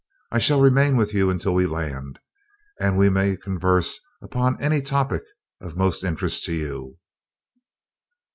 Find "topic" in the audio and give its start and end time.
4.81-5.21